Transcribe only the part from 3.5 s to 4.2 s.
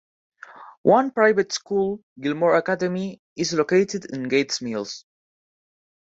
located